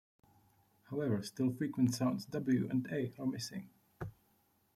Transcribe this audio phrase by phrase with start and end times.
[0.89, 3.69] However still frequent sounds "w" and "a" are missing.